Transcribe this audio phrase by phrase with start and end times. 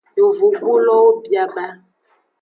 [0.19, 1.65] Yovogbulowo bia ba.